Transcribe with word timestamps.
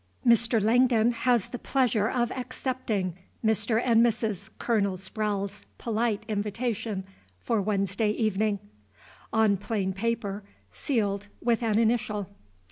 "Mr. 0.25 0.59
Langdon 0.59 1.11
has 1.11 1.49
the 1.49 1.59
pleasure 1.59 2.09
of 2.09 2.31
accepting 2.31 3.13
Mr. 3.45 3.79
and 3.79 4.03
Mrs. 4.03 4.49
Colonel 4.57 4.97
Sprowle's 4.97 5.63
polite 5.77 6.23
invitation 6.27 7.03
for 7.37 7.61
Wednesday 7.61 8.09
evening." 8.09 8.57
On 9.31 9.57
plain 9.57 9.93
paper, 9.93 10.41
sealed 10.71 11.27
with 11.39 11.61
an 11.61 11.77
initial. 11.77 12.27